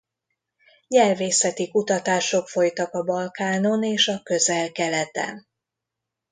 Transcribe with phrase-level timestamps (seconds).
[0.87, 5.47] Nyelvészeti kutatások folytak a Balkánon és a Közel-Keleten.